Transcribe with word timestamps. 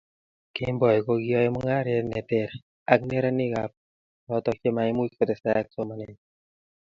Kemboi 0.55 0.99
ko 1.05 1.13
kiyoei 1.21 1.53
mungaret 1.53 2.05
ne 2.09 2.19
ter 2.29 2.49
ak 2.93 2.99
neranikb 3.09 3.71
oloto 4.27 4.51
chemaimuch 4.59 5.13
kotesetai 5.17 5.59
ak 5.61 5.67
somanet 5.75 6.17